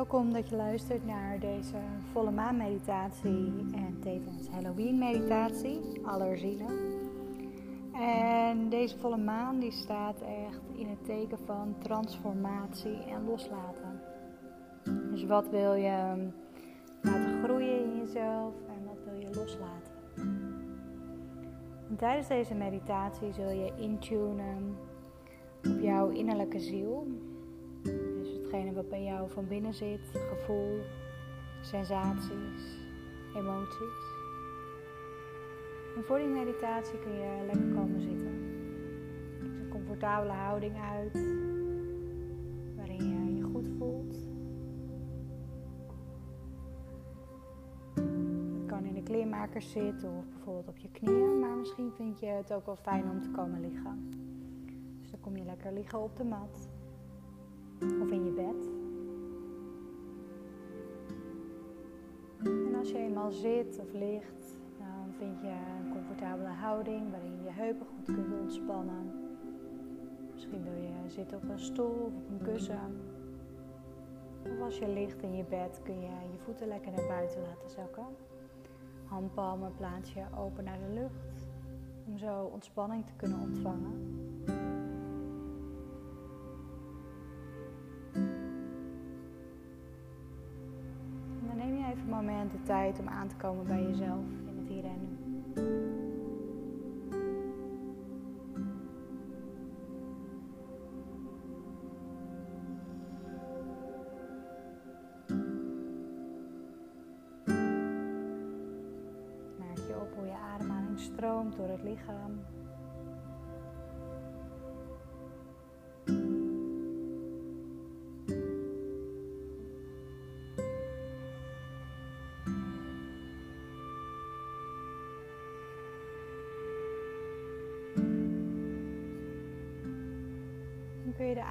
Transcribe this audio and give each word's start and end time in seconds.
Welkom 0.00 0.32
dat 0.32 0.48
je 0.48 0.56
luistert 0.56 1.06
naar 1.06 1.38
deze 1.38 1.76
volle 2.12 2.30
maan 2.30 2.56
meditatie 2.56 3.52
en 3.72 3.96
tevens 4.00 4.48
Halloween 4.48 4.98
meditatie, 4.98 5.80
allerzielen. 6.06 6.68
En 7.92 8.68
deze 8.68 8.98
volle 8.98 9.16
maan 9.16 9.58
die 9.58 9.70
staat 9.70 10.20
echt 10.20 10.60
in 10.76 10.86
het 10.86 11.04
teken 11.04 11.38
van 11.46 11.74
transformatie 11.78 13.02
en 13.04 13.24
loslaten. 13.24 14.00
Dus 15.10 15.24
wat 15.24 15.48
wil 15.48 15.74
je 15.74 16.28
laten 17.00 17.42
groeien 17.42 17.84
in 17.84 17.96
jezelf 17.96 18.54
en 18.68 18.84
wat 18.86 19.04
wil 19.04 19.20
je 19.20 19.34
loslaten? 19.34 19.92
En 21.88 21.96
tijdens 21.96 22.28
deze 22.28 22.54
meditatie 22.54 23.32
zul 23.32 23.50
je 23.50 23.72
intunen 23.76 24.76
op 25.64 25.80
jouw 25.80 26.08
innerlijke 26.08 26.60
ziel 26.60 27.06
wat 28.80 28.88
bij 28.88 29.02
jou 29.02 29.30
van 29.30 29.46
binnen 29.46 29.74
zit, 29.74 30.00
gevoel, 30.12 30.78
sensaties, 31.60 32.78
emoties. 33.36 34.00
En 35.96 36.04
voor 36.04 36.18
die 36.18 36.28
meditatie 36.28 36.98
kun 36.98 37.12
je 37.12 37.44
lekker 37.46 37.74
komen 37.74 38.00
zitten. 38.00 38.34
Kies 39.40 39.54
een 39.54 39.68
comfortabele 39.68 40.32
houding 40.32 40.76
uit, 40.76 41.12
waarin 42.76 43.26
je 43.26 43.36
je 43.36 43.42
goed 43.42 43.68
voelt. 43.78 44.14
Het 47.94 48.66
kan 48.66 48.84
in 48.84 48.94
de 48.94 49.02
kleermakers 49.02 49.70
zitten 49.70 50.10
of 50.16 50.24
bijvoorbeeld 50.28 50.68
op 50.68 50.76
je 50.76 50.90
knieën, 50.90 51.38
maar 51.38 51.56
misschien 51.56 51.90
vind 51.96 52.20
je 52.20 52.26
het 52.26 52.52
ook 52.52 52.66
wel 52.66 52.76
fijn 52.76 53.10
om 53.10 53.22
te 53.22 53.30
komen 53.30 53.60
liggen. 53.60 54.08
Dus 55.00 55.10
dan 55.10 55.20
kom 55.20 55.36
je 55.36 55.44
lekker 55.44 55.72
liggen 55.72 56.02
op 56.02 56.16
de 56.16 56.24
mat 56.24 56.68
of 57.82 58.10
in 58.10 58.24
je 58.24 58.32
bed. 58.32 58.79
Je 62.90 62.98
eenmaal 62.98 63.30
zit 63.30 63.78
of 63.80 63.92
ligt, 63.92 64.58
dan 64.78 65.12
vind 65.18 65.40
je 65.40 65.48
een 65.48 65.92
comfortabele 65.92 66.48
houding 66.48 67.10
waarin 67.10 67.36
je 67.36 67.42
je 67.42 67.50
heupen 67.50 67.86
goed 67.86 68.14
kunt 68.14 68.40
ontspannen. 68.40 69.28
Misschien 70.32 70.62
wil 70.62 70.82
je 70.82 71.10
zitten 71.10 71.36
op 71.36 71.48
een 71.48 71.58
stoel 71.58 72.00
of 72.06 72.14
op 72.16 72.30
een 72.30 72.42
kussen. 72.42 73.00
Of 74.42 74.60
als 74.60 74.78
je 74.78 74.88
ligt 74.88 75.22
in 75.22 75.36
je 75.36 75.44
bed 75.44 75.80
kun 75.82 76.00
je 76.00 76.06
je 76.32 76.38
voeten 76.44 76.68
lekker 76.68 76.92
naar 76.92 77.06
buiten 77.06 77.42
laten 77.42 77.70
zakken. 77.70 78.06
Handpalmen 79.04 79.74
plaats 79.76 80.12
je 80.12 80.24
open 80.38 80.64
naar 80.64 80.78
de 80.78 80.94
lucht 80.94 81.48
om 82.06 82.18
zo 82.18 82.50
ontspanning 82.52 83.06
te 83.06 83.12
kunnen 83.16 83.40
ontvangen. 83.40 84.29
De 92.48 92.62
tijd 92.62 92.98
om 92.98 93.08
aan 93.08 93.28
te 93.28 93.36
komen 93.36 93.66
bij 93.66 93.82
jezelf 93.82 94.24
in 94.46 94.58
het 94.58 94.68
hier 94.68 94.84
en 94.84 94.98
nu. 95.00 95.18
Merk 109.58 109.78
je 109.78 110.00
op 110.00 110.14
hoe 110.16 110.26
je 110.26 110.36
ademhaling 110.54 111.00
stroomt 111.00 111.56
door 111.56 111.68
het 111.68 111.82
lichaam. 111.82 112.40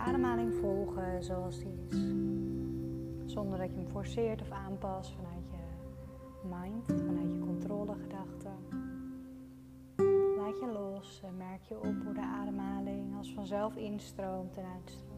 Ademhaling 0.09 0.53
volgen 0.53 1.23
zoals 1.23 1.59
die 1.59 1.87
is. 1.89 1.97
Zonder 3.25 3.59
dat 3.59 3.69
je 3.69 3.75
hem 3.75 3.87
forceert 3.87 4.41
of 4.41 4.51
aanpast 4.51 5.11
vanuit 5.11 5.49
je 5.49 5.57
mind, 6.47 6.85
vanuit 6.85 7.31
je 7.31 7.39
controlegedachten. 7.39 8.57
Laat 10.37 10.59
je 10.59 10.67
los 10.73 11.21
en 11.23 11.37
merk 11.37 11.61
je 11.63 11.75
op 11.75 12.03
hoe 12.03 12.13
de 12.13 12.21
ademhaling 12.21 13.17
als 13.17 13.33
vanzelf 13.33 13.75
instroomt 13.75 14.57
en 14.57 14.65
uitstroomt. 14.75 15.08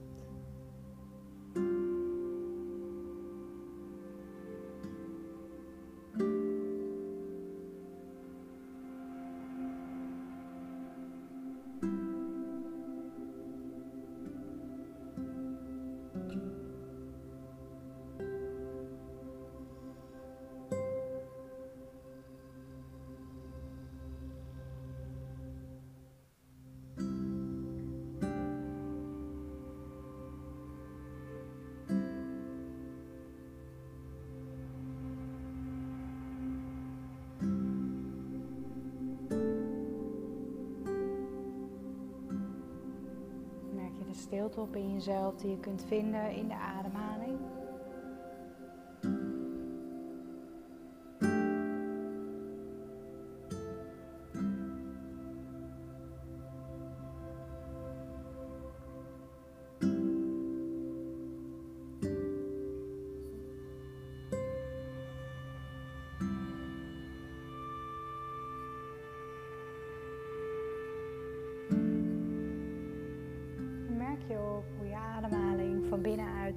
Stilte 44.21 44.59
op 44.59 44.75
in 44.75 44.93
jezelf 44.93 45.35
die 45.35 45.49
je 45.49 45.59
kunt 45.59 45.83
vinden 45.87 46.31
in 46.31 46.47
de 46.47 46.53
ademhaling. 46.53 46.80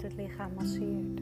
Het 0.02 0.14
lichaam 0.14 0.54
masseert. 0.54 1.16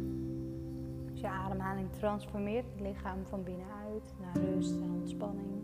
Dus 1.10 1.21
je 1.21 1.28
ademhaling 1.28 1.93
transformeert 1.93 2.65
het 2.71 2.81
lichaam 2.81 3.27
van 3.27 3.43
binnenuit 3.43 4.15
naar 4.21 4.37
rust 4.44 4.81
en 4.81 4.91
ontspanning. 4.91 5.62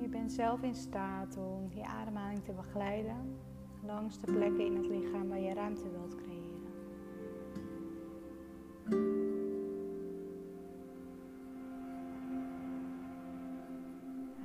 Je 0.00 0.08
bent 0.10 0.32
zelf 0.32 0.62
in 0.62 0.74
staat 0.74 1.36
om 1.36 1.70
je 1.74 1.86
ademhaling 1.86 2.44
te 2.44 2.52
begeleiden 2.52 3.38
langs 3.86 4.18
de 4.18 4.32
plekken 4.32 4.64
in 4.64 4.76
het 4.76 4.86
lichaam 4.86 5.28
waar 5.28 5.40
je 5.40 5.54
ruimte 5.54 5.90
wilt 5.90 6.14
creëren. 6.14 6.38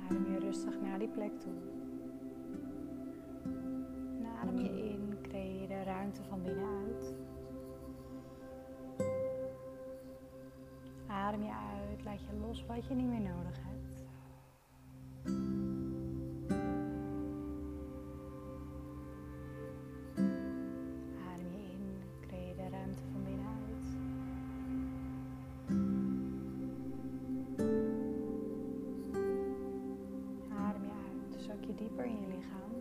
Adem 0.04 0.32
je 0.32 0.38
rustig 0.38 0.80
naar 0.80 0.98
die 0.98 1.08
plek 1.08 1.40
toe. 1.40 1.85
van 6.28 6.42
binnenuit. 6.42 7.14
Adem 11.06 11.42
je 11.42 11.52
uit, 11.52 12.04
laat 12.04 12.20
je 12.20 12.36
los 12.46 12.66
wat 12.66 12.86
je 12.86 12.94
niet 12.94 13.08
meer 13.08 13.20
nodig 13.20 13.56
hebt. 13.62 14.04
Adem 21.32 21.50
je 21.52 21.58
in, 21.72 21.96
creëer 22.20 22.56
de 22.56 22.68
ruimte 22.70 23.02
van 23.12 23.22
binnenuit. 23.24 23.86
Adem 30.58 30.82
je 30.84 30.90
uit, 30.90 31.42
zak 31.42 31.64
je 31.64 31.74
dieper 31.74 32.04
in 32.04 32.20
je 32.20 32.26
lichaam. 32.26 32.72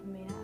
for 0.00 0.08
me 0.08 0.24
now. 0.28 0.35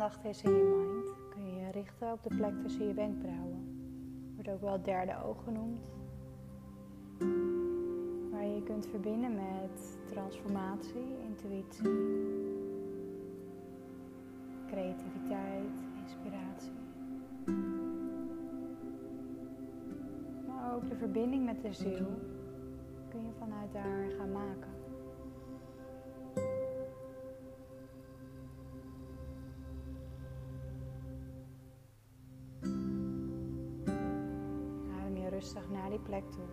Aandacht 0.00 0.24
is 0.24 0.42
in 0.42 0.50
je 0.50 0.62
mind, 0.62 1.16
kun 1.30 1.46
je 1.46 1.60
je 1.60 1.70
richten 1.70 2.12
op 2.12 2.22
de 2.22 2.36
plek 2.36 2.62
tussen 2.62 2.86
je 2.86 2.94
wenkbrauwen. 2.94 3.78
Wordt 4.34 4.48
ook 4.48 4.60
wel 4.60 4.82
derde 4.82 5.22
oog 5.24 5.44
genoemd. 5.44 5.80
Waar 8.30 8.44
je 8.44 8.54
je 8.54 8.62
kunt 8.62 8.86
verbinden 8.86 9.34
met 9.34 9.98
transformatie, 10.06 11.16
intuïtie, 11.26 11.90
creativiteit, 14.66 15.76
inspiratie. 16.02 16.72
Maar 20.46 20.74
ook 20.74 20.88
de 20.88 20.96
verbinding 20.96 21.44
met 21.44 21.62
de 21.62 21.72
ziel 21.72 22.08
kun 23.08 23.26
je 23.26 23.32
vanuit 23.38 23.72
daar 23.72 24.10
gaan 24.18 24.32
maken. 24.32 24.79
Rustig 35.40 35.70
naar 35.70 35.90
die 35.90 35.98
plek 35.98 36.24
toe. 36.30 36.44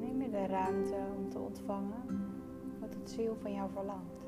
Neem 0.00 0.22
je 0.22 0.30
de 0.30 0.46
ruimte 0.46 0.96
om 1.16 1.28
te 1.28 1.38
ontvangen 1.38 2.02
wat 2.80 2.94
het 2.94 3.10
ziel 3.10 3.36
van 3.42 3.52
jou 3.52 3.70
verlangt. 3.70 4.23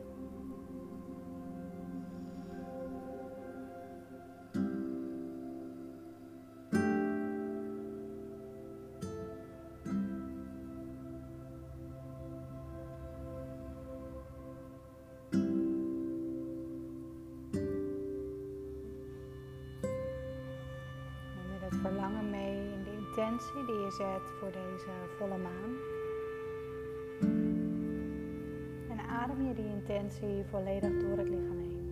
Intentie 23.16 23.64
die 23.64 23.74
je 23.74 23.90
zet 23.90 24.30
voor 24.38 24.52
deze 24.52 24.90
volle 25.18 25.38
maan. 25.38 25.76
En 28.90 28.98
adem 29.08 29.46
je 29.46 29.54
die 29.54 29.64
intentie 29.64 30.44
volledig 30.50 30.90
door 30.90 31.18
het 31.18 31.28
lichaam 31.28 31.58
heen. 31.58 31.84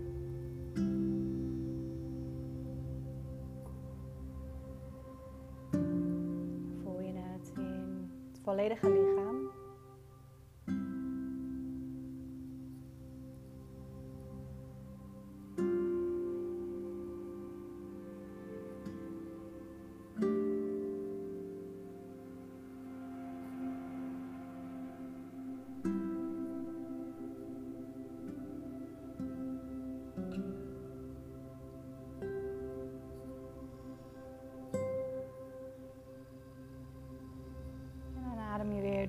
Voel 6.83 7.01
je 7.01 7.13
het 7.15 7.53
in 7.57 8.11
het 8.31 8.41
volledige 8.43 8.89
lichaam. 8.91 9.04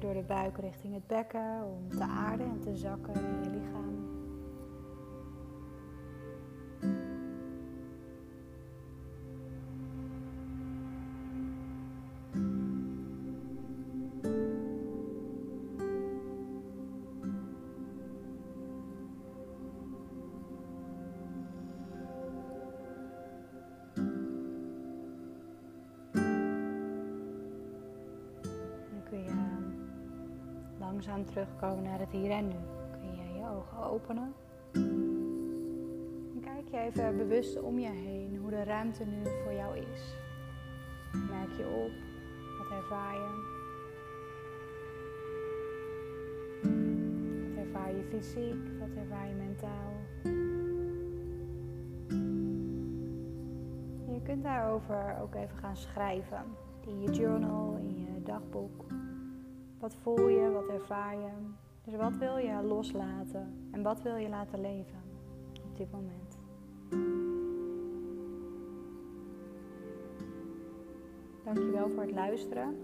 Door 0.06 0.14
de 0.14 0.22
buik 0.28 0.58
richting 0.58 0.94
het 0.94 1.08
bekken 1.08 1.64
om 1.64 1.90
te 1.98 2.04
aarden 2.04 2.46
en 2.46 2.60
te 2.60 2.76
zakken 2.76 3.14
in 3.14 3.44
je 3.44 3.50
lichaam. 3.50 3.85
Langzaam 30.96 31.26
terugkomen 31.26 31.84
naar 31.84 32.00
het 32.00 32.12
hier 32.12 32.32
en 32.32 32.48
nu. 32.48 32.56
Kun 32.92 33.16
je 33.16 33.40
je 33.40 33.46
ogen 33.48 33.84
openen. 33.84 34.34
En 36.34 36.40
kijk 36.42 36.68
je 36.72 36.80
even 36.80 37.18
bewust 37.18 37.62
om 37.62 37.80
je 37.80 37.90
heen 37.90 38.38
hoe 38.38 38.50
de 38.50 38.64
ruimte 38.64 39.06
nu 39.06 39.24
voor 39.44 39.54
jou 39.54 39.78
is. 39.78 40.16
Merk 41.12 41.52
je 41.58 41.66
op, 41.66 41.92
wat 42.58 42.78
ervaar 42.78 43.14
je? 43.14 43.54
Wat 47.56 47.66
ervaar 47.66 47.96
je 47.96 48.04
fysiek, 48.10 48.80
wat 48.80 48.90
ervaar 48.98 49.28
je 49.28 49.34
mentaal? 49.34 49.94
Je 54.14 54.22
kunt 54.24 54.44
daarover 54.44 55.18
ook 55.22 55.36
even 55.36 55.58
gaan 55.58 55.78
schrijven 55.78 56.44
in 56.88 57.02
je 57.02 57.12
journal, 57.12 57.76
in 57.78 57.96
je 57.96 58.22
dagboek. 58.24 58.86
Wat 59.86 59.96
voel 60.02 60.28
je? 60.28 60.52
Wat 60.52 60.68
ervaar 60.68 61.16
je? 61.16 61.32
Dus 61.84 61.96
wat 61.96 62.18
wil 62.18 62.38
je 62.38 62.62
loslaten 62.64 63.70
en 63.72 63.84
wat 63.84 64.02
wil 64.02 64.16
je 64.16 64.30
laten 64.30 64.62
leven 64.62 65.02
op 65.64 65.78
dit 65.78 65.92
moment? 65.92 66.38
Dankjewel 71.44 71.90
voor 71.90 72.02
het 72.02 72.12
luisteren. 72.12 72.78